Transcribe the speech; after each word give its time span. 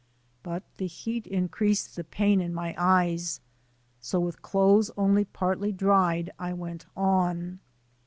But 0.41 0.63
the 0.77 0.89
beat 1.05 1.27
increased 1.27 1.95
the 1.95 2.03
pain 2.03 2.41
in 2.41 2.55
my 2.55 2.73
eyes, 2.75 3.39
so 3.99 4.19
with 4.19 4.41
clothes 4.41 4.89
only 4.97 5.25
partly 5.25 5.71
dried, 5.71 6.31
I 6.39 6.53
went 6.53 6.87
on. 6.97 7.59